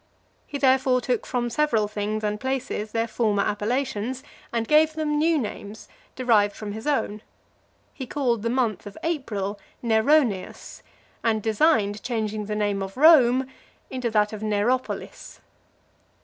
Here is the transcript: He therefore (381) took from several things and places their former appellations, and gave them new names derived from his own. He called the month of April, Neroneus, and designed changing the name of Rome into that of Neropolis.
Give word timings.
He 0.47 0.57
therefore 0.57 0.99
(381) 0.99 1.01
took 1.15 1.25
from 1.27 1.49
several 1.51 1.87
things 1.87 2.23
and 2.23 2.39
places 2.39 2.91
their 2.91 3.07
former 3.07 3.43
appellations, 3.43 4.23
and 4.51 4.67
gave 4.67 4.93
them 4.93 5.19
new 5.19 5.37
names 5.37 5.87
derived 6.15 6.55
from 6.55 6.71
his 6.71 6.87
own. 6.87 7.21
He 7.93 8.07
called 8.07 8.41
the 8.41 8.49
month 8.49 8.87
of 8.87 8.97
April, 9.03 9.59
Neroneus, 9.83 10.81
and 11.23 11.43
designed 11.43 12.01
changing 12.01 12.47
the 12.47 12.55
name 12.55 12.81
of 12.81 12.97
Rome 12.97 13.45
into 13.91 14.09
that 14.09 14.33
of 14.33 14.41
Neropolis. 14.41 15.39